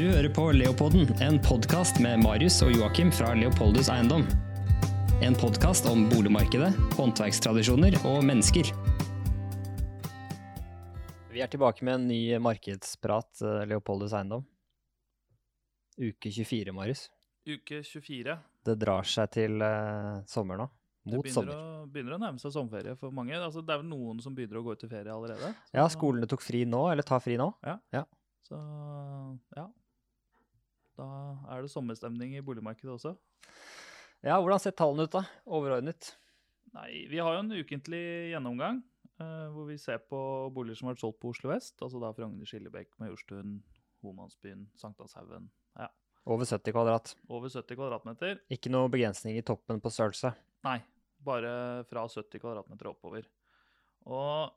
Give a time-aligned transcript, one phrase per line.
[0.00, 4.22] Du hører på Leopolden, en podkast med Marius og Joakim fra Leopoldus Eiendom.
[5.20, 8.70] En podkast om boligmarkedet, håndverkstradisjoner og mennesker.
[11.34, 14.46] Vi er tilbake med en ny markedsprat, eh, Leopoldus Eiendom.
[16.00, 17.02] Uke 24, Marius.
[17.44, 18.38] Uke 24.
[18.70, 20.68] Det drar seg til uh, sommer nå.
[21.04, 21.60] Det begynner sommer.
[21.60, 23.36] å, begynner å nærme seg sommerferie for mange.
[23.36, 25.52] Altså, det er vel noen som begynner å gå ut i ferie allerede.
[25.76, 27.50] Ja, skolene tok fri nå, eller tar fri nå.
[28.48, 28.56] Så
[29.58, 29.68] ja.
[31.00, 31.08] Da
[31.54, 33.14] er det sommerstemning i boligmarkedet også.
[34.20, 35.22] Ja, hvordan ser tallene ut da?
[35.48, 36.10] Overordnet.
[36.76, 38.02] Nei, vi har jo en ukentlig
[38.34, 38.82] gjennomgang
[39.22, 40.20] uh, hvor vi ser på
[40.54, 41.74] boliger som har vært solgt på Oslo vest.
[41.82, 43.56] Altså da Frogner, Skillebekk, Majorstuen,
[44.04, 45.48] Homansbyen, Sankthanshaugen.
[45.80, 45.88] Ja,
[46.28, 47.14] Over 70 kvadrat.
[47.32, 48.42] over 70 kvadratmeter.
[48.52, 50.34] Ikke noe begrensning i toppen på størrelse.
[50.68, 50.76] Nei,
[51.24, 51.54] bare
[51.88, 53.24] fra 70 kvadratmeter oppover.
[54.04, 54.52] Og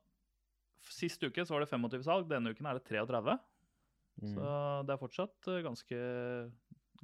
[0.92, 3.40] sist uke så var det 25 salg, denne uken er det 33.
[4.22, 4.34] Mm.
[4.36, 4.50] Så
[4.88, 6.02] det er fortsatt eh, ganske,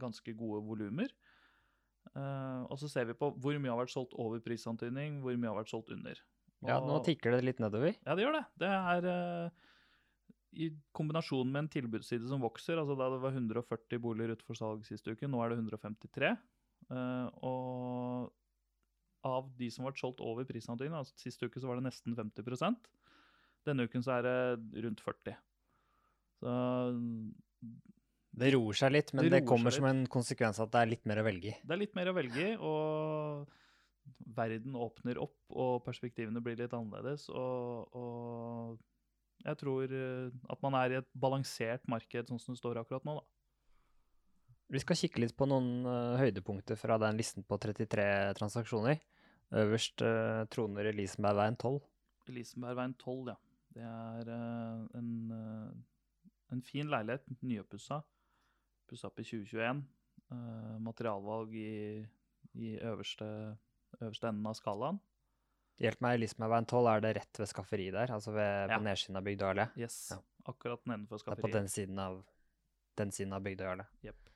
[0.02, 1.14] ganske gode volumer.
[2.16, 5.52] Uh, og så ser vi på hvor mye har vært solgt over prisantydning, hvor mye
[5.52, 6.22] har vært solgt under.
[6.66, 7.94] Ja, nå tikker det litt nedover.
[8.04, 8.46] Ja, det gjør det.
[8.60, 9.68] Det er uh,
[10.60, 12.80] i kombinasjon med en tilbudsside som vokser.
[12.82, 16.34] altså Da det var 140 boliger ute for salg sist uke, nå er det 153.
[16.90, 18.34] Uh, og
[19.28, 22.80] av de som ble solgt over prisantydning, altså sist uke så var det nesten 50
[23.68, 25.36] Denne uken så er det rundt 40
[26.40, 26.58] Så
[28.40, 31.08] Det roer seg litt, men Det det, kommer som en konsekvens at det er litt
[31.10, 31.56] mer å velge i.
[31.60, 33.50] det er litt mer å velge i, og
[34.36, 37.28] verden åpner opp, og perspektivene blir litt annerledes.
[37.30, 38.80] Og, og
[39.46, 43.06] jeg tror eh, at man er i et balansert marked sånn som det står akkurat
[43.08, 43.28] nå, da.
[44.70, 48.04] Vi skal kikke litt på noen uh, høydepunkter fra den listen på 33
[48.38, 49.00] transaksjoner.
[49.58, 51.80] Øverst uh, troner Elisenbergveien 12.
[52.30, 53.38] Elisenbergveien 12, ja.
[53.74, 55.10] Det er uh, en,
[56.52, 58.02] en fin leilighet, nyoppussa.
[58.90, 59.84] Pussa opp i 2021.
[60.30, 62.06] Uh, materialvalg i,
[62.62, 63.28] i øverste,
[64.00, 65.00] øverste enden av skalaen.
[65.80, 68.12] Hjelp meg, Lismaveien 12, er det rett ved skafferiet der?
[68.12, 68.78] Altså ved, Ja.
[68.78, 69.68] på nedsiden av Bygdøy allé?
[69.80, 70.18] Yes, Ja.
[70.52, 72.26] akkurat nedenfor Det er på den siden av,
[72.98, 73.86] den siden av Bygdøy allé.
[74.04, 74.30] Yep.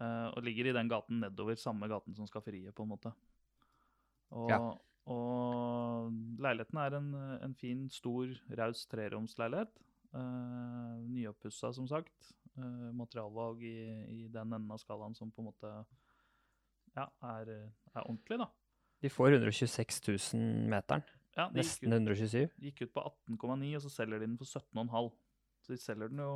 [0.00, 3.14] Uh, og ligger i den gaten nedover, samme gaten som skafferiet, på en måte.
[4.30, 4.58] Og, Ja.
[5.06, 9.72] og leiligheten er en, en fin, stor, raus treromsleilighet.
[10.14, 12.32] Uh, Nyoppussa, som sagt.
[12.58, 15.72] Uh, materialvalg i, i den enden av skalaen som på en måte
[16.96, 17.04] ja,
[17.36, 17.52] er,
[17.94, 18.48] er ordentlig, da.
[19.04, 21.04] De får 126 000 meteren.
[21.36, 22.48] Ja, Nesten ut, 127.
[22.64, 25.12] gikk ut på 18,9, og så selger de den for 17,5.
[25.62, 26.32] Så de selger den jo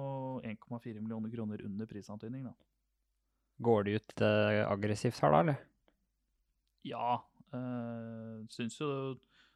[0.46, 2.54] 1,4 millioner kroner under prisantydning, da.
[3.62, 5.68] Går de ut uh, aggressivt her, da, eller?
[6.86, 7.18] Ja,
[7.52, 8.88] Uh, syns jo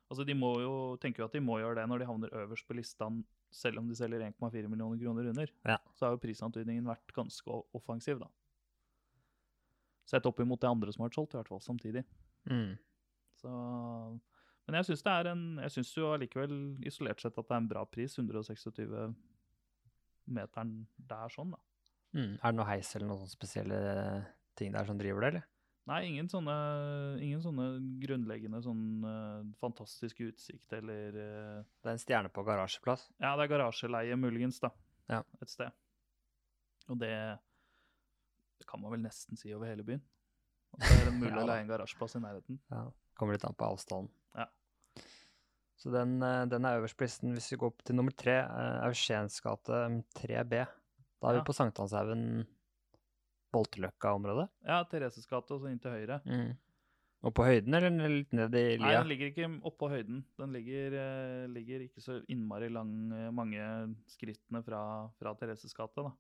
[0.06, 0.72] Altså, de må jo
[1.02, 3.08] tenker jo at de må gjøre det når de havner øverst på lista,
[3.50, 5.50] selv om de selger 1,4 millioner kroner under.
[5.66, 5.78] Ja.
[5.98, 8.30] Så har jo prisantydningen vært ganske offensiv, da.
[10.06, 12.04] Sett opp imot det andre som har solgt, i hvert fall samtidig.
[12.46, 12.76] Mm.
[13.40, 13.50] Så
[14.66, 16.52] Men jeg syns det er en Jeg syns jo allikevel
[16.86, 18.14] isolert sett at det er en bra pris.
[18.18, 18.94] 126
[20.26, 21.60] meteren der sånn, da.
[22.16, 22.38] Mm.
[22.38, 23.78] Er det noe heis eller noen spesielle
[24.58, 25.50] ting der som driver det, eller?
[25.86, 26.54] Nei, ingen sånne,
[27.22, 27.66] ingen sånne
[28.02, 33.04] grunnleggende sånn uh, fantastisk utsikt eller uh, Det er en stjerne på garasjeplass.
[33.22, 34.72] Ja, det er garasjeleie muligens, da.
[35.12, 35.20] Ja.
[35.38, 35.70] Et sted.
[36.90, 37.12] Og det,
[38.58, 40.02] det kan man vel nesten si over hele byen.
[40.74, 42.58] At det er mulig å leie en garasjeplass i nærheten.
[42.74, 42.82] Ja.
[43.16, 44.10] Kommer litt an på avstanden.
[44.34, 44.48] Ja.
[45.78, 47.30] Så den, eh, den er øverst på listen.
[47.36, 48.40] Hvis vi går opp til nummer tre,
[48.82, 49.78] Aursens gate
[50.18, 50.64] 3B.
[50.66, 51.40] Da er Ja.
[51.40, 52.44] vi på Sankthanshaugen,
[53.56, 54.46] Bolteløkka-området.
[54.68, 56.20] Ja, Thereses gate og så inn til høyre.
[56.28, 56.54] Mm.
[57.26, 58.84] Og på høyden, eller litt ned i lia?
[58.84, 60.20] Nei, den ligger ikke oppå høyden.
[60.38, 63.64] Den ligger, eh, ligger ikke så innmari lang, eh, mange
[64.12, 64.82] skrittene fra,
[65.18, 66.12] fra Thereses gate, da.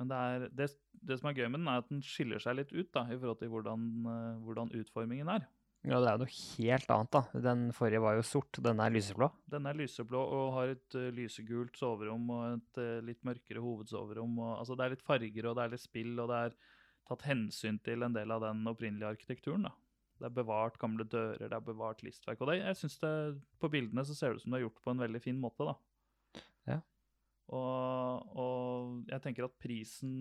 [0.00, 0.70] Men det, er, det,
[1.06, 3.18] det som er gøy med den, er at den skiller seg litt ut da, i
[3.18, 5.46] forhold til hvordan, eh, hvordan utformingen er.
[5.84, 6.34] Ja, det er jo noe
[6.64, 7.40] helt annet, da.
[7.44, 9.28] Den forrige var jo sort, denne er lyseblå.
[9.52, 14.38] Den er lyseblå og har et uh, lysegult soverom og et uh, litt mørkere hovedsoverom.
[14.40, 16.56] Og, altså det er litt farger og det er litt spill, og det er
[17.10, 19.68] tatt hensyn til en del av den opprinnelige arkitekturen.
[19.68, 19.74] da.
[20.22, 22.40] Det er bevart gamle dører, det er bevart listverk.
[22.40, 23.14] Og det, jeg synes det,
[23.60, 25.68] på bildene så ser det ut som det er gjort på en veldig fin måte.
[25.68, 26.42] da.
[26.70, 26.80] Ja.
[27.52, 30.14] Og, og jeg tenker at prisen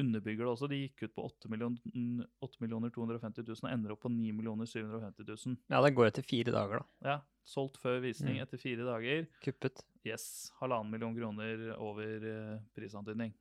[0.00, 0.68] underbygger det også.
[0.70, 4.32] De gikk ut på 8 millioner, 8 millioner 250 000 og ender opp på 9
[4.34, 5.56] millioner 750 000.
[5.70, 7.08] Ja, det går etter fire dager, da.
[7.12, 8.42] Ja, solgt før visning Mm.
[8.46, 9.26] etter fire dager.
[9.44, 9.84] Kuppet.
[10.04, 13.32] Yes, halvannen million kroner over uh, prisantydning.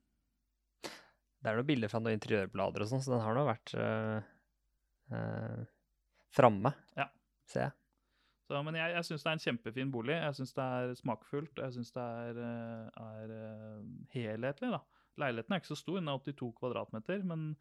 [0.84, 5.64] Det er noen bilder fra noen interiørblader og sånn, så den har nå vært uh,
[6.34, 7.10] framme, Ja.
[7.50, 7.74] ser jeg.
[8.48, 10.16] Så, men jeg, jeg syns det er en kjempefin bolig.
[10.20, 11.60] Jeg syns det er smakfullt.
[11.64, 12.40] Jeg syns det er,
[13.00, 13.32] er
[14.12, 14.70] helhetlig.
[14.74, 14.82] da.
[15.22, 17.56] Leiligheten er ikke så stor, den er 82 kvadratmeter, men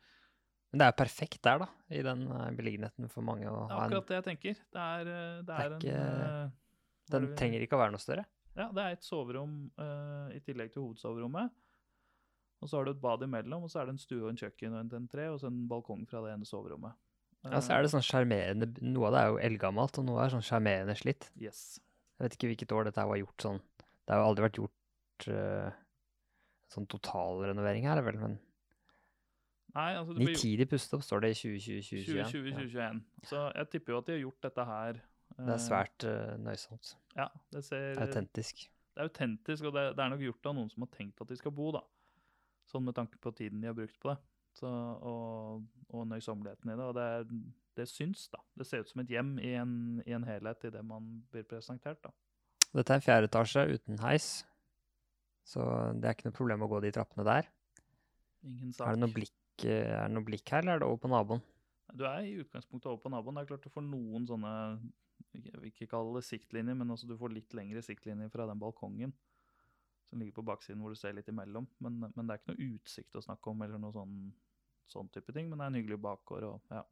[0.73, 3.77] Men det er perfekt der, da, i den eh, beliggenheten for mange å det er
[3.77, 4.55] ha en akkurat det jeg tenker.
[4.73, 6.53] Det er, eh, det er er, en ikke- en er
[7.11, 8.25] Den vi- trenger ikke å være noe større.
[8.57, 11.51] Ja, det er et soverom uh, i tillegg til hovedsoverommet.
[12.63, 14.37] Og så har du et bad imellom, og så er det en stue og en
[14.37, 16.93] kjøkken og en entré, og så en balkong fra det ene soverommet.
[17.45, 20.31] Ja, så er det sånn sjarmerende Noe av det er jo eldgammelt, og noe er
[20.31, 21.31] sånn sjarmerende slitt.
[21.37, 21.81] Eh, Yes.
[22.21, 23.61] Jeg vet ikke hvilket år dette var gjort sånn.
[24.07, 25.71] Det har jo aldri vært gjort uh,
[26.73, 28.41] sånn totalrenovering her, vel, men
[29.73, 32.27] Nei, altså det blir Nitidig pustet opp, står det i 2020-2021.
[32.35, 32.99] 2020-2021.
[33.29, 36.35] Så jeg tipper jo at de har gjort dette her Det er eh, svært uh,
[36.45, 36.91] nøysomt.
[37.17, 38.67] Ja, det ser Autentisk.
[38.93, 41.33] Det er autentisk, og det, det er nok gjort av noen som har tenkt at
[41.33, 41.81] de skal bo, da.
[42.69, 44.19] Sånn med tanke på tiden de har brukt på det.
[44.53, 46.89] Så, og, og nøysommeligheten i det.
[46.91, 47.25] Og det, er,
[47.81, 48.43] det syns, da.
[48.61, 49.75] Det ser ut som et hjem i en,
[50.05, 52.13] i en helhet i det man blir presentert, da.
[52.73, 54.29] Dette er en fjerde etasje uten heis,
[55.47, 55.65] så
[55.99, 57.49] det er ikke noe problem å gå de trappene der.
[58.47, 58.87] Ingen sak.
[58.89, 61.13] Er det noe blikk, eh, er det noe blikk her, eller er det over på
[61.13, 61.43] naboen?
[61.93, 63.37] Du er i utgangspunktet over på naboen.
[63.37, 64.53] Det er klart du får noen sånne
[65.33, 68.59] Jeg vil ikke kalle det siktlinjer, men altså du får litt lengre siktlinjer fra den
[68.61, 69.13] balkongen
[70.13, 71.65] som ligger på baksiden, hvor du ser litt imellom.
[71.81, 74.17] Men, men det er ikke noe utsikt å snakke om, eller noe sånn,
[74.93, 75.49] sånn type ting.
[75.49, 76.83] Men det er en hyggelig bakgård, og ja.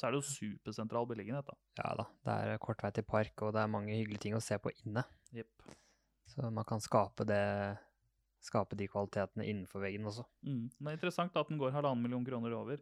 [0.00, 1.58] Så er det jo supersentral beliggenhet, da.
[1.78, 4.42] Ja da, det er kort vei til park, og det er mange hyggelige ting å
[4.42, 5.04] se på inne.
[5.36, 5.68] Yep.
[6.32, 7.44] Så man kan skape det
[8.44, 10.24] Skape de kvalitetene innenfor veggen også.
[10.44, 10.66] Mm.
[10.76, 12.76] Det er interessant at den går halvannen million kroner over.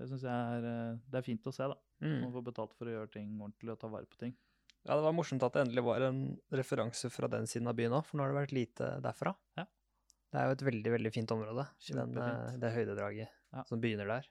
[0.00, 1.76] Det syns jeg er, eh, det er fint å se, da.
[2.00, 2.32] Man Mm.
[2.32, 4.34] får betalt for å gjøre ting ordentlig og ta vare på ting.
[4.86, 7.92] Ja, det var morsomt at det endelig var en referanse fra den siden av byen
[7.92, 9.34] òg, for nå har det vært lite derfra.
[9.58, 9.66] Ja.
[10.32, 13.62] Det er jo et veldig, veldig fint område, den, eh, det høydedraget Ja.
[13.64, 14.26] som begynner der.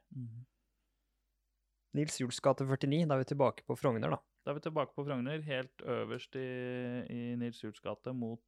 [1.94, 4.19] Nils Juls gate 49, da er vi tilbake på Frogner, da.
[4.45, 6.45] Da er vi tilbake på Frogner, helt øverst i,
[7.10, 8.42] i Nils Juls gate mot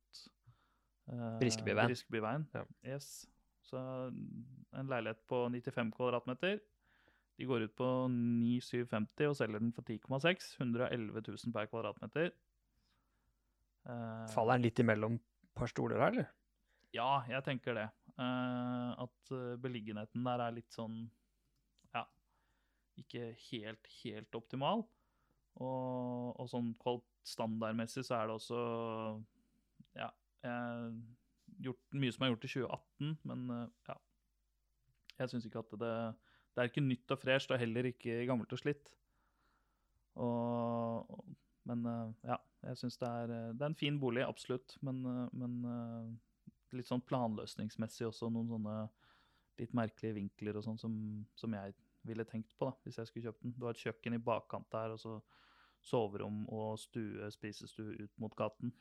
[1.10, 2.48] eh, Briskebyveien.
[2.54, 2.66] Ja.
[2.86, 3.30] Yes.
[3.62, 6.60] Så en leilighet på 95 kvadratmeter.
[7.38, 10.56] De går ut på 9750 og selger den for 10,6.
[10.60, 12.32] 111 000 per kvadratmeter.
[13.88, 16.30] Uh, Faller den litt imellom et par stoler her, eller?
[16.94, 17.88] Ja, jeg tenker det.
[18.20, 19.34] Uh, at
[19.64, 21.06] beliggenheten der er litt sånn
[21.96, 22.04] Ja,
[23.00, 24.84] ikke helt, helt optimal.
[25.60, 26.74] Og, og sånn
[27.28, 28.60] standardmessig så er det også
[30.44, 30.94] jeg,
[31.66, 33.98] gjort, mye som er gjort i 2018, men eh, ja.
[35.22, 35.96] Jeg syns ikke at det
[36.52, 38.90] Det er ikke nytt og fresht, og heller ikke gammelt og slitt.
[40.20, 41.22] Og,
[41.70, 44.76] men eh, ja, jeg syns det, eh, det er en fin bolig, absolutt.
[44.82, 46.10] Men, eh, men eh,
[46.76, 48.76] litt sånn planløsningsmessig også noen sånne
[49.62, 50.94] litt merkelige vinkler og sånn som,
[51.38, 51.76] som jeg
[52.08, 53.56] ville tenkt på da, hvis jeg skulle kjøpt den.
[53.56, 55.20] Du har et kjøkken i bakkant der, og så
[55.82, 58.72] soverom og stue, spisestue ut mot gaten.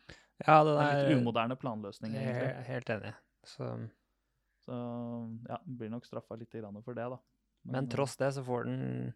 [0.46, 3.14] Ja, den Det er litt umoderne planløsning, Jeg er helt enig.
[3.44, 3.70] Så,
[4.60, 4.76] Så
[5.48, 6.52] ja, blir nok straffa litt
[6.84, 7.18] for det, da.
[7.64, 9.14] men Men, tross det så får den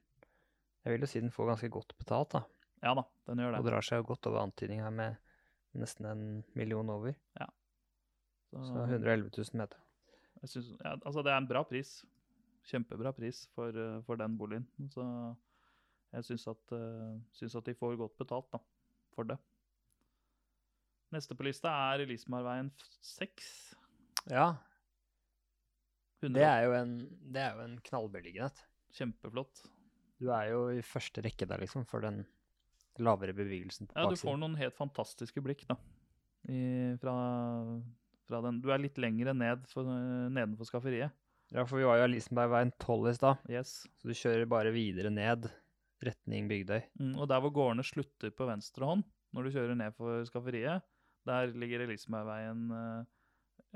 [0.84, 2.44] Jeg vil jo si den får ganske godt betalt, da.
[2.82, 3.70] Ja da, den gjør Og det.
[3.72, 5.16] drar seg jo godt over antydninga med
[5.74, 7.14] nesten en million over.
[7.40, 7.46] Ja.
[8.52, 9.78] Så 111 000 meter.
[10.42, 12.04] Jeg synes, ja, altså det er en bra pris.
[12.68, 14.66] Kjempebra pris for, eh, for den boligen.
[14.92, 15.02] Så
[16.14, 18.60] jeg syns at, eh, syns at de får godt betalt da,
[19.16, 19.38] for det.
[21.14, 22.70] Neste på lista er Elismarveien
[23.06, 23.50] 6.
[24.32, 24.54] Ja,
[26.24, 26.92] det er jo en,
[27.34, 28.62] det er jo en knallbeliggenhet.
[28.96, 29.64] Kjempeflott.
[30.22, 32.22] Du er jo i første rekke der, liksom, for den
[33.02, 35.76] lavere bevegelsen på Ja, du får noen helt fantastiske blikk da.
[36.48, 37.14] I, fra,
[38.28, 38.60] fra den.
[38.64, 39.88] Du er litt lengre ned for,
[40.32, 41.12] nedenfor skafferiet.
[41.52, 43.74] Ja, for vi var jo av Lisenbergveien 12 i stad, Yes.
[44.00, 45.50] så du kjører bare videre ned,
[46.06, 46.80] retning Bygdøy.
[47.00, 50.84] Mm, og der hvor gårdene slutter på venstre hånd, når du kjører ned for skafferiet,
[51.24, 53.00] der ligger Elisabethveien eh,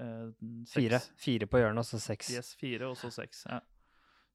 [0.04, 0.28] eh,
[0.68, 0.76] seks.
[0.76, 1.00] Fire.
[1.18, 2.30] Fire på hjørnet, og så seks.
[2.36, 3.44] Yes, fire, og så seks.
[3.48, 3.60] Ja.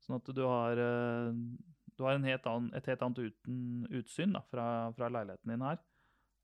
[0.03, 1.33] Sånn at du har, eh,
[1.93, 3.59] du har en helt annen, et helt annet uten,
[4.01, 4.65] utsyn da, fra,
[4.97, 5.83] fra leiligheten din her.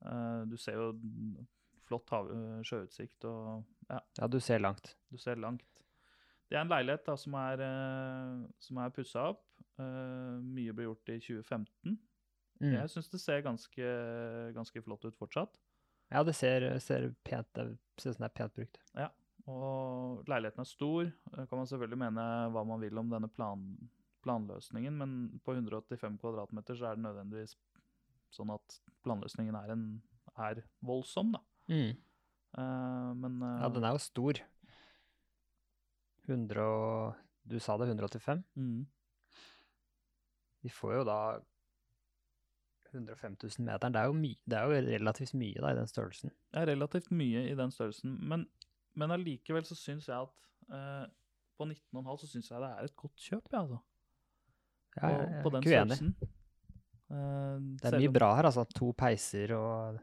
[0.06, 0.92] Eh, du ser jo
[1.90, 2.30] flott hav,
[2.64, 4.94] sjøutsikt, og ja, Ja, du ser langt.
[5.10, 5.66] du ser langt.
[6.50, 9.44] Det er en leilighet da, som er, uh, som er pussa opp.
[9.80, 11.98] Eh, mye ble gjort i 2015.
[12.60, 12.74] Mm.
[12.76, 13.92] Jeg syns det ser ganske,
[14.56, 15.56] ganske flott ut fortsatt.
[16.12, 18.80] Ja, det ser, ser pent ser ut som det er pent brukt.
[18.98, 19.08] Ja,
[19.48, 21.08] Og leiligheten er stor.
[21.08, 23.64] Eh, Kan man selvfølgelig mene hva man vil om denne plan,
[24.26, 27.56] planløsningen, men på 185 kvadratmeter så er det nødvendigvis
[28.36, 29.86] sånn at planløsningen er, en,
[30.38, 31.40] er voldsom, da.
[31.72, 31.96] Mm.
[32.58, 34.42] Uh, men uh, Ja, den er jo stor.
[36.28, 37.16] 100 og
[37.50, 38.44] Du sa det, 185?
[38.60, 38.82] mm,
[40.64, 41.20] De får jo da
[42.94, 43.94] 105 000 meteren.
[43.94, 44.14] Det er jo,
[44.50, 46.32] det er jo relativt mye da, i den størrelsen.
[46.54, 48.16] det er relativt mye i den størrelsen.
[48.32, 48.48] Men,
[48.98, 51.06] men allikevel så syns jeg at eh,
[51.60, 53.80] på 19,5 så syns jeg det er et godt kjøp, jeg, altså.
[54.98, 55.02] Ja,
[55.44, 56.30] På, jeg er ikke uenig.
[57.10, 58.66] Eh, Det er mye om- bra her, altså.
[58.76, 60.00] To peiser og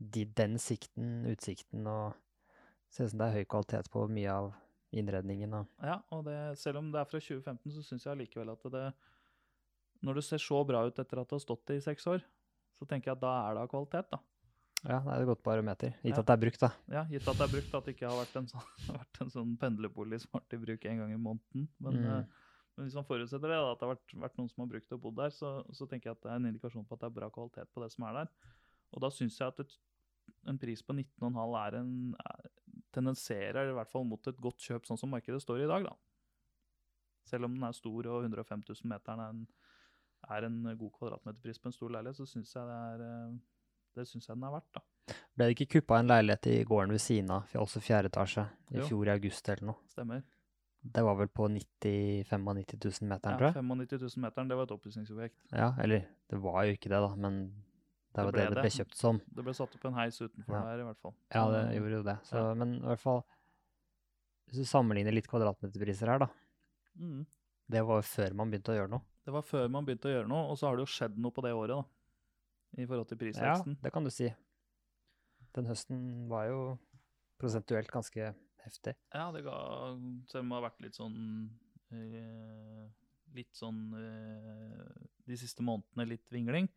[0.00, 2.12] de, den sikten, utsikten og
[2.90, 4.46] Ser ut som det er høy kvalitet på mye av
[4.98, 8.50] innredningen og Ja, og det, selv om det er fra 2015, så syns jeg allikevel
[8.50, 8.80] at det
[10.02, 12.22] Når det ser så bra ut etter at du har stått det i seks år,
[12.78, 14.20] så tenker jeg at da er det av kvalitet, da.
[14.88, 15.90] Ja, det er et godt barometer.
[16.00, 16.20] Gitt Ja.
[16.22, 16.70] at det er brukt, da.
[16.88, 20.22] Ja, Gitt at det er brukt, at det ikke har vært en sånn, sånn pendlerbolig
[20.22, 21.68] som har vært i bruk en gang i måneden.
[21.78, 22.06] Men, Mm.
[22.06, 22.24] uh,
[22.78, 24.88] men hvis man forutsetter det, da, at det har vært, vært noen som har brukt
[24.88, 27.00] det og bodd der, så, så tenker jeg at det er en indikasjon på at
[27.04, 28.32] det er bra kvalitet på det som er der.
[28.96, 29.76] Og da syns jeg at et,
[30.48, 31.92] en pris på 19,5 er en
[32.24, 32.48] er,
[32.96, 35.92] tendenserer i hvert fall mot et godt kjøp, sånn som markedet står i dag, da.
[37.28, 39.44] Selv om den er stor og 105 000 meteren er en,
[40.30, 43.38] er en god kvadratmeterpris på en stor leilighet, så syns jeg det er eh,
[43.96, 44.82] det syns jeg den er verdt, da.
[45.34, 48.78] Ble det ikke kuppa en leilighet i gården ved siden av, også fjerde etasje, i
[48.78, 48.84] Jo.
[48.90, 49.80] fjor i august eller noe?
[49.90, 50.22] Stemmer.
[50.80, 53.64] Det var vel på 90 95 000 meteren, tror Ja, jeg?
[53.66, 55.40] 95 000 meteren, det var et oppussingsobjekt.
[55.52, 57.40] Ja, eller det var jo ikke det, da, men
[58.14, 58.62] det var det det det.
[58.64, 59.18] ble kjøpt som.
[59.26, 60.62] Det ble satt opp en heis utenfor Ja.
[60.70, 61.14] der, i hvert fall.
[61.34, 62.16] Ja, det gjorde jo det.
[62.30, 62.54] Så, ja.
[62.54, 63.20] Men i hvert fall
[64.50, 66.26] Hvis du sammenligner litt kvadratmeterpriser her, da.
[66.98, 67.26] Mm.
[67.70, 69.04] Det var jo før man begynte å gjøre noe.
[69.30, 71.30] Det var før man begynte å gjøre noe, og så har det jo skjedd noe
[71.36, 72.80] på det året, da.
[72.82, 73.76] I forhold til prisveksten.
[73.78, 74.26] Ja, det kan du si.
[75.54, 76.60] Den høsten var jo
[77.38, 78.32] prosentuelt ganske
[78.64, 78.94] heftig.
[79.14, 79.54] Ja, det ga
[80.30, 81.16] Selv om det har vært litt sånn
[81.94, 82.84] eh,
[83.34, 86.68] Litt sånn eh, De siste månedene litt vingling,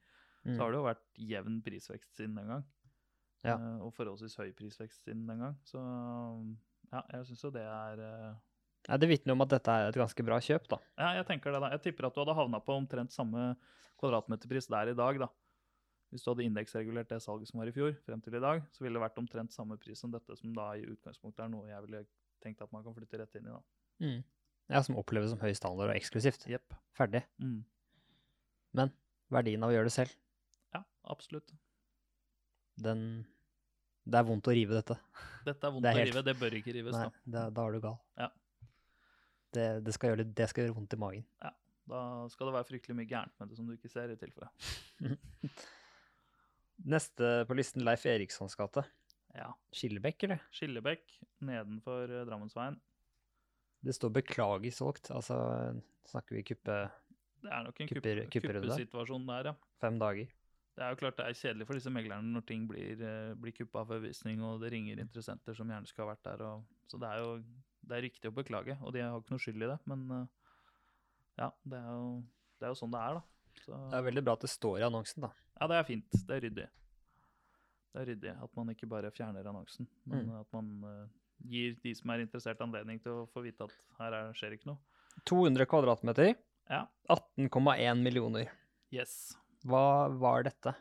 [0.44, 0.58] Mm.
[0.58, 2.64] så har det jo vært jevn prisvekst siden den gang.
[3.46, 3.54] Ja.
[3.56, 5.54] Eh, og forholdsvis høy prisvekst siden den gang.
[5.64, 5.80] Så
[6.92, 8.02] ja, jeg syns jo det er
[8.88, 10.78] Ja, det vitner om at dette er et ganske bra kjøp, da.
[11.00, 11.70] Ja, jeg tenker det da.
[11.76, 13.54] Jeg tipper at du hadde havna på omtrent samme
[14.02, 15.30] kvadratmeterpris der i dag, da.
[16.12, 18.84] Hvis du hadde indeksregulert det salget som var i fjor, frem til i dag, så
[18.84, 21.86] ville det vært omtrent samme pris som dette, som da i utgangspunktet er noe jeg
[21.88, 22.04] ville
[22.44, 24.12] tenkt at man kan flytte rett inn i, da.
[24.70, 26.46] Ja, Som oppleves som høy standard og eksklusivt.
[26.52, 26.76] Yep.
[27.00, 27.24] Ferdig.
[27.42, 27.64] Mm.
[28.78, 28.92] Men
[29.34, 30.14] verdien av å gjøre det selv,
[30.76, 31.54] Ja, absolutt.
[32.84, 33.26] den
[34.06, 34.98] Det er vondt å rive dette.
[35.48, 37.12] Dette er vondt Det er å rive, det bør ikke rives, Nei, da.
[37.26, 38.00] da, da er du gal.
[38.20, 38.30] Ja.
[39.54, 41.26] Det, det, skal gjøre, det skal gjøre vondt i magen.
[41.44, 41.52] Ja,
[41.90, 44.50] Da skal det være fryktelig mye gærent med det som du ikke ser, i tilfelle.
[46.94, 48.84] Neste på listen, Leif Erikssons gate.
[49.38, 49.50] Ja.
[49.74, 50.42] Skillebekk, eller?
[50.54, 51.14] Skillebekk
[51.46, 52.78] nedenfor eh, Drammensveien.
[53.84, 55.36] Det står 'beklager solgt', altså
[56.08, 56.76] snakker vi kuppe
[57.44, 59.54] Det er nok en Kupper- kuppe- kuppesituasjon der, ja.
[59.82, 60.30] fem dager.
[60.76, 63.52] Det er jo klart det er kjedelig for disse meglerne når ting blir, eh, blir
[63.52, 66.46] kuppa før visning, og det ringer interessenter som gjerne skulle ha vært der.
[66.46, 67.44] Og, så det er jo
[67.84, 69.80] det er riktig å beklage, og de har ikke noe skyld i det.
[69.92, 70.26] Men eh,
[71.42, 72.08] ja, det er jo,
[72.60, 73.24] det er jo sånn det er, da.
[73.64, 75.32] Så, Det er veldig bra at det står i annonsen, da.
[75.60, 76.16] ja, det er fint.
[76.28, 76.68] Det er ryddig.
[77.94, 80.40] Det er ryddig at man ikke bare fjerner annonsen, men Mm.
[80.40, 81.08] at man uh,
[81.46, 84.72] gir de som er interessert, anledning til å få vite at her er, skjer ikke
[84.72, 84.80] noe.
[85.30, 86.34] 200 kvadratmeter,
[86.72, 88.50] Ja, 18,1 millioner.
[88.92, 89.36] yes.
[89.64, 90.74] Hva var dette?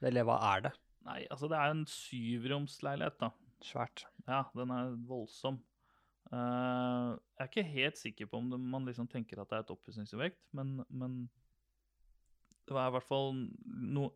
[0.00, 0.72] Eller hva er det?
[1.04, 3.30] Nei, altså det er en syvromsleilighet, da.
[3.64, 4.04] Svært.
[4.28, 5.58] Ja, den er voldsom.
[6.30, 9.64] Eh, jeg er ikke helt sikker på om det, man liksom tenker at det er
[9.64, 11.24] et oppussingsobjekt, men, men
[12.68, 13.32] det var i hvert fall
[13.66, 14.10] no,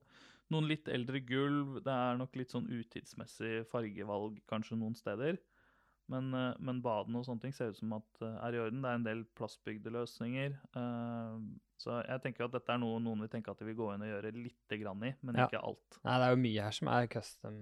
[0.55, 1.81] noen litt eldre gulv.
[1.83, 5.41] Det er nok litt sånn utidsmessig fargevalg kanskje noen steder.
[6.13, 8.83] Men, uh, men badene og sånne ting ser ut som at uh, er i orden.
[8.85, 10.59] Det er en del plastbygde løsninger.
[11.81, 14.05] så jeg tenker at dette er noe noen vil tenke at de vil gå inn
[14.05, 15.49] og gjøre lite grann i, men Ja.
[15.49, 15.99] ikke alt.
[16.05, 17.59] Nei, det er jo mye her som er custom,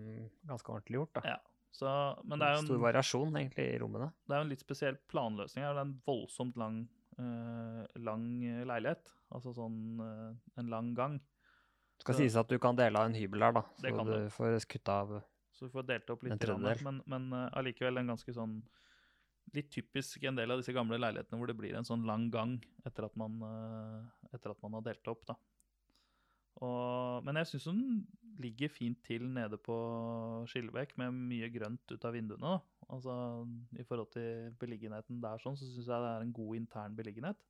[0.51, 1.23] ganske ordentlig gjort, da.
[1.33, 1.39] Ja,
[1.73, 1.89] Så,
[2.29, 4.11] men det er jo en, Stor variasjon, egentlig, i rommene.
[4.29, 5.65] det er jo en litt spesiell planløsning.
[5.65, 5.73] her.
[5.73, 6.83] Det er en voldsomt lang,
[7.17, 9.13] uh, lang eh, leilighet.
[9.33, 11.17] Altså sånn uh, en lang gang.
[11.97, 13.63] Det skal Så- sies at du kan dele av en hybel her, da.
[13.81, 14.29] Så du du.
[14.35, 15.15] får kutta av
[15.53, 16.39] Så du får delt opp litt.
[16.45, 16.69] Grann.
[16.85, 18.63] Men, men uh, allikevel en ganske sånn
[19.53, 22.55] Litt typisk en del av disse gamle leilighetene hvor det blir en sånn lang gang
[22.87, 23.41] etter at man,
[24.33, 25.35] etter at man har delt opp, da.
[26.63, 27.83] Og, men jeg syns den
[28.43, 29.77] ligger fint til nede på
[30.51, 32.57] Skillebekk med mye grønt ut av vinduene.
[32.57, 32.87] Da.
[32.93, 33.15] Altså,
[33.79, 37.41] I forhold til beliggenheten der, sånn, så syns jeg det er en god intern beliggenhet.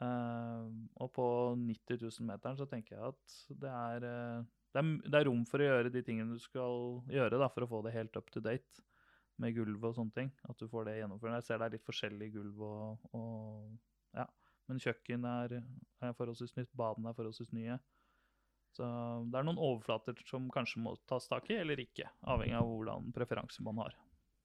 [0.00, 0.70] Uh,
[1.02, 1.26] og på
[1.58, 5.42] 90 000 meteren så tenker jeg at det er, uh, det er, det er rom
[5.48, 8.30] for å gjøre de tingene du skal gjøre da, for å få det helt up
[8.32, 8.84] to date
[9.40, 10.30] med gulv og sånne ting.
[10.48, 11.36] At du får det gjennomført.
[11.40, 14.26] Jeg ser det er litt forskjellig gulv og, og ja.
[14.70, 15.56] Men kjøkken er,
[16.04, 17.80] er forholdsvis nytt, badene er forholdsvis nye.
[18.76, 18.86] Så
[19.30, 22.06] det er noen overflater som kanskje må tas tak i, eller ikke.
[22.30, 23.96] Avhengig av hvordan preferanse man har.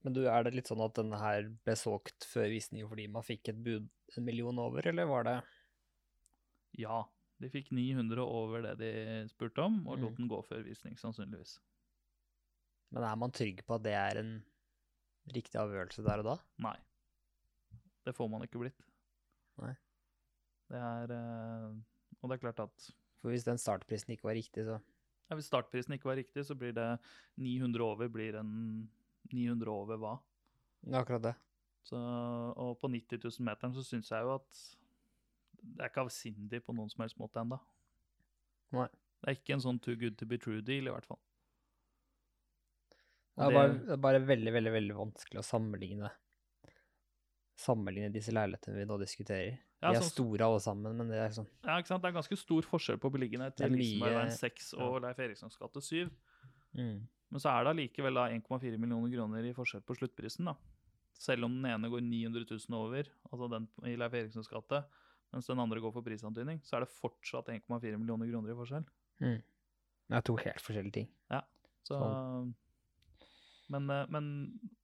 [0.05, 3.25] Men du, er det litt sånn at denne her ble solgt før visning fordi man
[3.25, 5.35] fikk et bud en million over, eller var det
[6.77, 7.03] Ja,
[7.41, 8.91] de fikk 900 over det de
[9.31, 10.03] spurte om, og Mm.
[10.03, 11.57] lot den gå før visning, sannsynligvis.
[12.91, 14.33] Men er man trygg på at det er en
[15.33, 16.35] riktig avgjørelse der og da?
[16.59, 16.75] Nei.
[18.05, 18.85] Det får man ikke blitt.
[19.57, 19.73] Nei.
[20.69, 21.73] Det er eh,
[22.21, 22.91] Og det er klart at
[23.25, 26.53] For hvis den startprisen ikke var riktig, så ja, hvis startprisen ikke var riktig, så
[26.53, 26.85] blir det
[27.41, 28.51] 900 over blir en
[29.31, 30.11] 900 over hva?
[30.85, 31.31] Ja, akkurat det.
[31.89, 34.59] Så, og på 90 000 meteren så syns jeg jo at
[35.65, 37.57] det er ikke avsindig på noen som helst måte ennå.
[38.77, 38.85] Nei.
[39.17, 41.21] Det er ikke en sånn too good to be true-deal, i hvert fall.
[43.33, 46.13] Det er, bare, det er bare veldig, veldig veldig vanskelig å sammenligne
[47.55, 49.57] Sammenligne disse leilighetene vi nå diskuterer.
[49.81, 52.01] Ja, de er sånn- store alle sammen, men det er sånn Ja, ikke sant?
[52.01, 56.09] Det er ganske stor forskjell på beliggenhet til Lisebergveien 6 og Leif Erikssons gate 7.
[56.75, 57.07] mm.
[57.31, 60.45] Men så er det allikevel 1,4 millioner kroner i forskjell på sluttprisen.
[60.45, 60.55] da.
[61.13, 64.83] Selv om den ene går 900 000 over, altså den i Leif Erikssons gate,
[65.33, 68.85] mens den andre går for prisantydning, så er det fortsatt 1,4 millioner kroner i forskjell.
[69.21, 69.41] Mm.
[70.09, 71.07] Det er to helt forskjellige ting.
[71.31, 71.41] Ja,
[71.85, 72.53] Så, Sånn.
[73.73, 74.27] Men, eh, men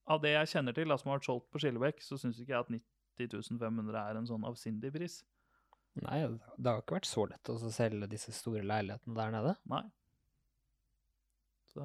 [0.10, 2.56] av det jeg kjenner til, da, som har vært solgt på Skillebekk, så syns ikke
[2.56, 5.22] jeg at 90 500 er en sånn avsindig pris.
[6.02, 6.22] Nei,
[6.56, 9.56] det har ikke vært så lett å selge disse store leilighetene der nede.
[9.70, 9.84] Nei.
[11.72, 11.84] Så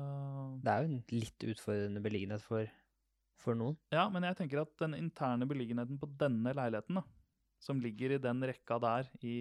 [0.62, 2.70] Det er jo en litt utfordrende beliggenhet for,
[3.38, 3.76] for noen.
[3.94, 7.04] Ja, men jeg tenker at den interne beliggenheten på denne leiligheten, da,
[7.62, 9.36] som ligger i den rekka der i,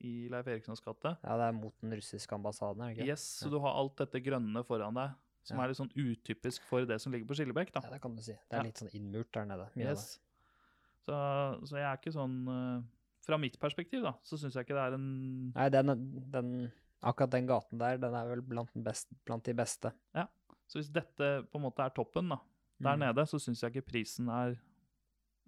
[0.00, 3.10] i Leif Erikssons gate Ja, det er mot den russiske ambassaden, er det ikke?
[3.12, 5.64] Yes, så du har alt dette grønne foran deg, som Ja.
[5.64, 7.80] er litt sånn utypisk for det som ligger på Skillebekk, da.
[7.84, 8.32] Ja, det kan du si.
[8.50, 9.68] Det er litt sånn innmurt der nede.
[9.76, 10.18] Yes.
[11.06, 11.14] Så,
[11.66, 12.82] så jeg er ikke sånn eh,
[13.24, 15.90] Fra mitt perspektiv, da, så syns jeg ikke det er en Nei, den,
[16.30, 19.92] den, akkurat den gaten der, den er vel blant, den best, blant de beste.
[20.14, 20.26] Ja.
[20.66, 22.38] Så hvis dette på en måte er toppen, da,
[22.80, 23.00] der Mm.
[23.04, 24.56] nede, så syns jeg ikke prisen er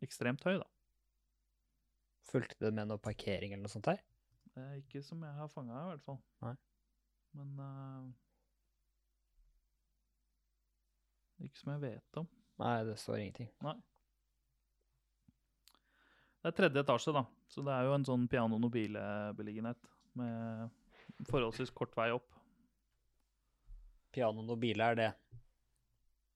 [0.02, 0.66] ekstremt høy, da.
[2.32, 4.00] Fulgte det med noe parkering eller noe sånt der?
[4.56, 6.18] Eh, ikke som jeg har fanga, i hvert fall.
[6.44, 6.54] Nei.
[7.34, 8.12] Men eh,
[11.42, 12.28] Ikke som jeg vet om.
[12.62, 13.50] Nei, det står ingenting.
[16.42, 20.70] Det er tredje etasje, da, så det er jo en sånn piano nobile-beliggenhet med
[21.28, 22.28] forholdsvis kort vei opp.
[24.12, 25.10] Piano Nobile er det.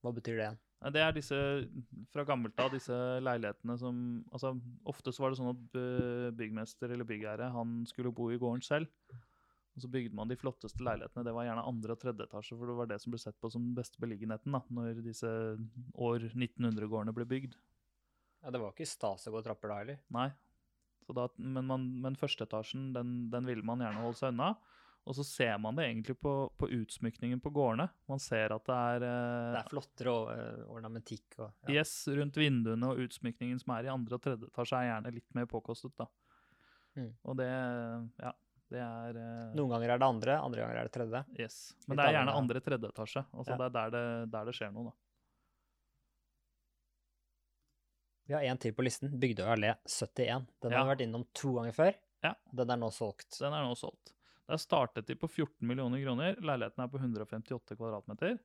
[0.01, 0.53] Hva betyr det
[0.95, 1.37] Det er disse
[2.13, 3.97] fra gammelt av, disse leilighetene som
[4.33, 4.55] Altså,
[4.89, 5.79] ofte så var det sånn at
[6.39, 8.89] byggmester eller byggherre, han skulle bo i gården selv.
[9.77, 11.25] Og så bygde man de flotteste leilighetene.
[11.27, 13.51] Det var gjerne andre og tredje etasje, for det var det som ble sett på
[13.53, 17.59] som den beste beliggenheten da, når disse år 1900-gårdene ble bygd.
[18.41, 20.01] Ja, det var ikke stas å gå trapper da heller.
[20.17, 20.31] Nei.
[21.05, 24.55] Så da, men, man, men førsteetasjen, den, den ville man gjerne holde seg unna.
[25.07, 27.87] Og så ser man det egentlig på, på utsmykningen på gårdene.
[28.11, 31.77] Man ser at det er, eh, Det er flottere eh, ornamentikk og ja.
[31.77, 35.39] Yes, rundt vinduene og utsmykningen som er i andre og tredje etasje, er gjerne litt
[35.39, 36.09] mer påkostet, da.
[36.97, 37.13] Mm.
[37.29, 38.33] Og det Ja,
[38.75, 41.25] er eh, Noen ganger er det andre, andre ganger er det tredje.
[41.39, 41.75] Yes.
[41.87, 43.23] Men det er gjerne andre tredje etasje.
[43.33, 43.57] Altså Ja.
[43.57, 44.93] det er der det, der det skjer noe, da.
[48.27, 49.13] Vi har en til på listen.
[49.23, 50.47] Bygdøy allé 71.
[50.63, 50.79] Den Ja.
[50.79, 51.95] har vi vært innom to ganger før.
[52.25, 52.35] Ja.
[52.53, 53.39] Den er nå solgt.
[53.39, 54.13] Den er nå solgt.
[54.49, 56.35] Der startet de på 14 millioner kroner.
[56.41, 58.39] Leiligheten er på 158 kvadratmeter.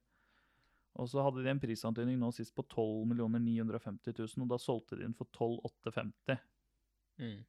[0.98, 4.98] Og så hadde de en prisantydning nå sist på 12 950 000, og da solgte
[4.98, 6.40] de den for 12 850
[7.20, 7.46] Mm.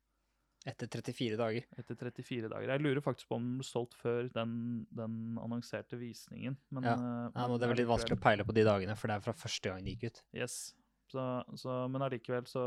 [0.68, 1.64] Etter 34 dager.
[1.78, 2.68] etter 34 dager.
[2.70, 4.52] Jeg lurer faktisk på om den ble solgt før den,
[4.94, 6.56] den annonserte visningen.
[6.70, 6.92] Men, Ja.
[6.94, 9.24] eh, Ja, men det er litt vanskelig å peile på de dagene, for det er
[9.26, 10.22] fra første gang de gikk ut.
[10.32, 10.74] Yes.
[11.10, 11.20] Så,
[11.58, 12.62] så, men allikevel så,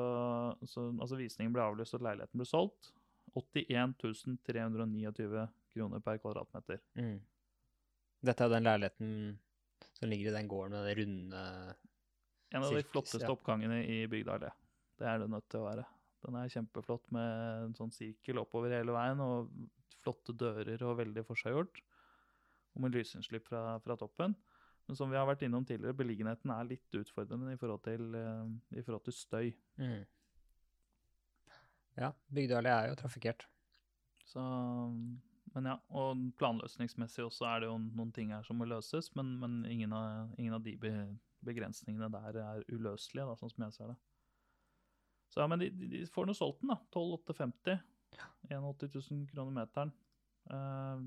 [0.67, 2.91] så Altså, visningen ble avlyst, og leiligheten ble solgt.
[3.35, 3.95] 81
[4.45, 6.79] 329 kroner per kvadratmeter.
[6.99, 7.17] Mm.
[8.25, 9.39] Dette er jo den leiligheten
[9.95, 11.41] som ligger i den gården med den runde
[12.55, 13.31] En av de flotteste ja.
[13.31, 14.51] oppgangene i Bygdøy det.
[14.99, 15.85] Det er det nødt til å være.
[16.25, 19.51] Den er kjempeflott med en sånn sirkel oppover hele veien, og
[20.01, 21.81] flotte dører og veldig forseggjort.
[22.75, 24.35] Og med lysinnslipp fra, fra toppen.
[24.85, 28.77] Men som vi har vært innom tidligere, beliggenheten er litt utfordrende i forhold til, eh,
[28.77, 29.53] i forhold til støy.
[29.81, 30.03] mm.
[31.95, 33.45] Ja, Bygdøy er jo trafikkert.
[34.27, 34.41] Så,
[35.53, 39.37] men ja, og planløsningsmessig også er det jo noen ting her som må løses, men,
[39.39, 40.75] men ingen, av, ingen av de
[41.45, 43.97] begrensningene der er uløselige, da, sånn som jeg ser det.
[45.35, 46.77] Så ja, men de, de, får nå solgt den, da.
[46.95, 47.81] 12,850.
[48.47, 49.89] 81 000 kroner meteren.
[50.47, 51.03] Uh,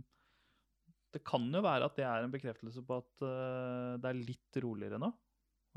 [1.14, 4.58] det kan jo være at det er en bekreftelse på at uh, det er litt
[4.60, 5.08] roligere nå.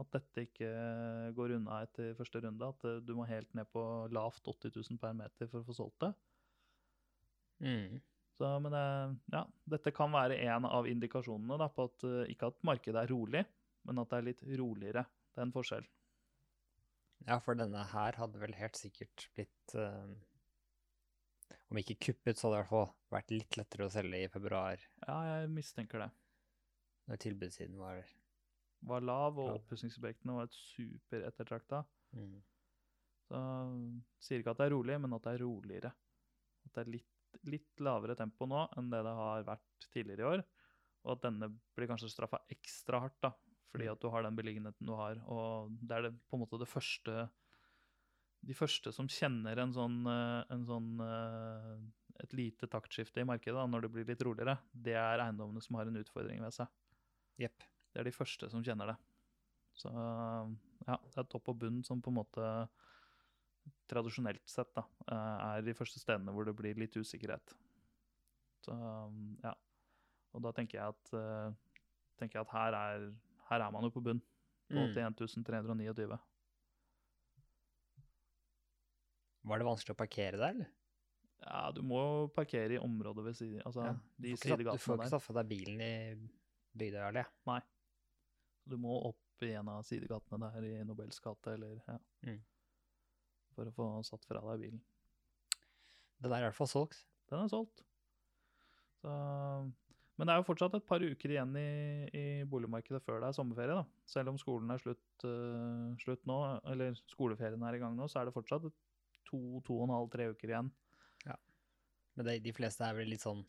[0.03, 0.71] At dette ikke
[1.37, 2.73] går unna etter første runde.
[2.75, 5.77] At uh, du må helt ned på lavt 80 000 per meter for å få
[5.77, 6.11] solgt det.
[7.63, 8.01] Mm.
[8.35, 8.75] Så, men
[9.31, 13.43] ja, dette kan være en av indikasjonene da, på at ikke at markedet er rolig,
[13.85, 15.03] men at det er litt roligere.
[15.31, 15.85] Det er en forskjell.
[17.27, 20.13] Ja, for denne her hadde vel helt sikkert blitt eh,
[21.71, 24.29] Om ikke kuppet, så hadde det i hvert fall vært litt lettere å selge i
[24.31, 26.09] februar, Ja, jeg mistenker det.
[27.11, 28.01] når tilbudssiden var
[28.89, 29.59] Var lav, og Lav.
[29.61, 31.83] oppussingsobjektene var et super ettertrakta.
[32.17, 32.39] mm.
[33.29, 33.39] Så
[34.19, 35.91] sier ikke at det er rolig, men at det er roligere.
[36.65, 40.29] At det er litt, litt lavere tempo nå enn det det har vært tidligere i
[40.33, 40.43] år.
[41.05, 43.31] Og at denne blir kanskje straffa ekstra hardt, da,
[43.71, 43.91] fordi Mm.
[43.93, 45.15] at du har den beliggenheten du har.
[45.27, 47.29] Og det er det, på en måte det første
[48.43, 53.53] De første som kjenner en sånn, eh, en sånn eh, et lite taktskifte i markedet
[53.53, 56.67] da, når det blir litt roligere, det er eiendommene som har en utfordring ved seg.
[57.37, 57.63] Yep.
[57.93, 58.97] Det er de første som kjenner det.
[59.77, 62.47] Så ja, det er topp og bunn som på en måte
[63.91, 67.53] tradisjonelt sett da, eh, er de første stedene hvor det blir litt usikkerhet.
[68.65, 68.73] Så
[69.43, 69.53] ja.
[70.33, 71.53] Og da tenker jeg at, eh,
[72.17, 73.11] tenker jeg at her, er,
[73.51, 74.21] her er man jo på bunn.
[74.71, 74.93] På Mm.
[74.95, 76.19] 81 329.
[79.49, 80.69] Var det vanskelig å parkere der, eller?
[81.41, 82.01] Ja, du må
[82.35, 85.41] parkere i området ved siden, altså Ja, de ikke satt- Du får ikke satt fra
[85.41, 86.29] deg bilen i
[86.77, 87.25] Bygdøyallé.
[88.69, 91.97] Du må opp i en av sidegatene der i Nobels gate, eller ja.
[92.23, 92.39] Mm.
[93.55, 94.81] For å få satt fra deg bilen.
[96.21, 97.03] Den er i hvert fall solgt.
[97.27, 97.81] Den er solgt.
[99.01, 99.73] Så,
[100.21, 101.69] men det er jo fortsatt et par uker igjen i,
[102.13, 103.73] i boligmarkedet før det er sommerferie.
[103.73, 104.05] da.
[104.05, 106.37] Selv om skolen er slutt, uh, slutt nå,
[106.69, 108.67] eller skoleferien er i gang nå, så er det fortsatt
[109.25, 110.69] to, to og en halv, tre uker igjen.
[112.15, 113.41] Men det, de fleste er vel litt sånn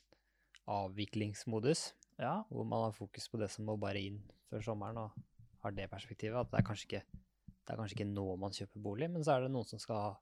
[0.71, 1.91] avviklingsmodus,
[2.23, 5.75] Ja, hvor man har fokus på det som må bare inn før sommeren, og har
[5.75, 6.39] det perspektivet.
[6.39, 7.03] At det er kanskje ikke,
[7.51, 10.07] det er kanskje ikke nå man kjøper bolig, men så er det noen som skal
[10.07, 10.15] ha,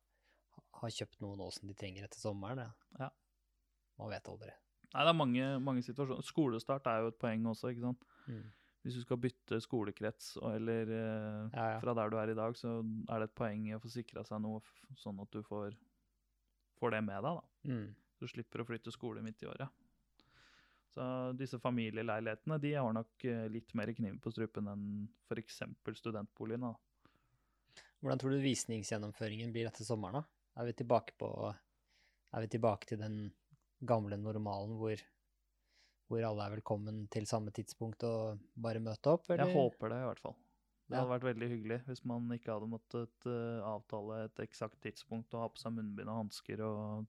[0.80, 2.64] ha kjøpt noe nå som de trenger etter sommeren.
[2.64, 3.04] Ja.
[3.04, 3.12] Ja.
[4.00, 4.56] Man vet aldri.
[4.90, 6.24] Nei, det er mange, mange situasjoner.
[6.26, 8.06] Skolestart er jo et poeng også, ikke sant.
[8.26, 8.48] Mm.
[8.80, 11.78] Hvis du skal bytte skolekrets eller eh, Ja, ja.
[11.82, 14.24] fra der du er i dag, så er det et poeng i å få sikra
[14.24, 14.62] seg noe
[14.98, 15.76] sånn at du får,
[16.80, 17.70] får det med deg, da.
[17.70, 17.90] Mm.
[18.20, 19.68] Du slipper å flytte skole midt i året.
[20.90, 21.04] Så
[21.38, 24.86] disse familieleilighetene de har nok eh, litt mer kniv på strupen enn
[25.28, 25.60] f.eks.
[26.00, 26.66] studentboligen.
[26.66, 27.84] da.
[28.00, 30.60] Hvordan tror du visningsgjennomføringen blir etter sommeren, da?
[30.60, 31.28] Er vi tilbake på
[32.34, 33.20] Er vi tilbake til den
[33.86, 35.00] gamle normalen hvor,
[36.10, 39.46] hvor alle er velkommen til samme tidspunkt og bare møte opp, eller?
[39.46, 40.36] Jeg håper det, i hvert fall.
[40.90, 41.04] Det Ja.
[41.04, 45.44] hadde vært veldig hyggelig hvis man ikke hadde måttet uh, avtale et eksakt tidspunkt og
[45.44, 47.06] ha på seg munnbind og hansker og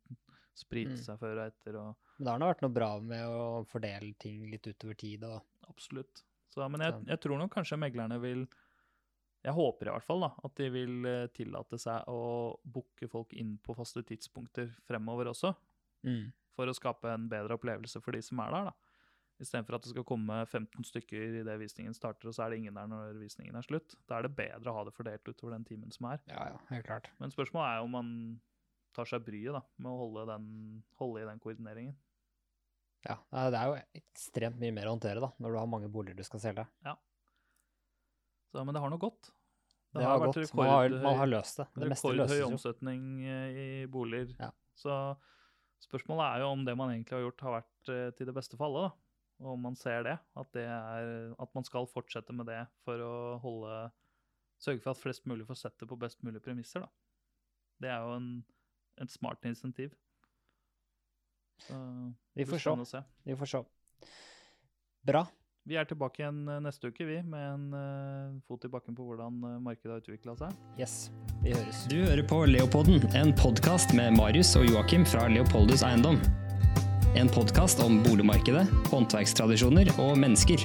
[0.53, 1.01] sprite Mm.
[1.01, 1.75] seg før og etter.
[1.79, 5.23] og Men det har nå vært noe bra med å fordele ting litt utover tid
[5.23, 6.21] og Absolutt.
[6.51, 8.47] Så, men jeg, jeg tror nok kanskje meglerne vil
[9.43, 13.33] Jeg håper i hvert fall da, at de vil eh, tillate seg å booke folk
[13.33, 15.55] inn på faste tidspunkter fremover også,
[16.05, 16.27] mm.
[16.55, 18.71] For å skape en bedre opplevelse for de som er der.
[18.71, 18.91] da.
[19.41, 22.77] Istedenfor at det skal komme 15 stykker idet visningen starter, og så er det ingen
[22.77, 23.95] der når visningen er slutt.
[24.09, 26.21] Da er det bedre å ha det fordelt utover den timen som er.
[26.29, 27.09] Ja, ja, helt klart.
[27.17, 28.13] Men spørsmålet er jo om man
[28.93, 30.47] tar seg bryet da, med å holde, den,
[30.99, 31.97] holde i den koordineringen.
[33.07, 33.17] Ja,
[33.49, 36.25] det er jo ekstremt mye mer å håndtere da, når du har mange boliger du
[36.27, 36.67] skal selge.
[38.51, 39.31] Så, men det har noe gått.
[39.91, 40.21] Det, har.
[40.55, 41.65] Man har, man har løst det.
[41.75, 44.35] Det rekordhøy omsetning i boliger.
[44.37, 44.51] Ja.
[44.77, 44.93] Så
[45.85, 48.59] spørsmålet er jo om det man egentlig har gjort, har vært eh, til det beste
[48.59, 48.89] for alle.
[48.89, 49.07] da.
[49.41, 53.01] Og om man ser det, at, det er, at man skal fortsette med det for
[53.01, 53.81] å holde
[54.61, 56.83] Sørge for at flest mulig får sett det på best mulig premisser.
[56.83, 56.89] da.
[57.81, 58.27] Det er jo en,
[59.01, 59.95] et smart insentiv.
[61.65, 61.79] Så
[62.37, 63.01] Vi får se.
[63.25, 63.63] Vi får se.
[65.01, 65.25] Bra.
[65.65, 69.09] Vi er tilbake igjen eh, neste uke, vi, med en uh, fot i bakken på
[69.09, 70.57] hvordan markedet har utvikla seg.
[70.77, 71.07] Yes,
[71.43, 71.85] vi høres.
[71.89, 76.19] Du hører på Leopodden, en podkast med Marius og Joakim fra Leopoldus Eiendom.
[77.17, 80.63] En podkast om boligmarkedet, håndverkstradisjoner og mennesker.